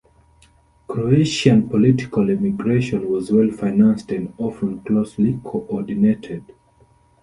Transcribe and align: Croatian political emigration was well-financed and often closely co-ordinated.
Croatian 0.87 1.69
political 1.69 2.31
emigration 2.31 3.07
was 3.07 3.31
well-financed 3.31 4.11
and 4.11 4.33
often 4.39 4.79
closely 4.79 5.39
co-ordinated. 5.43 6.43